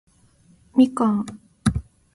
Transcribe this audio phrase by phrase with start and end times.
[0.73, 1.23] 蜜柑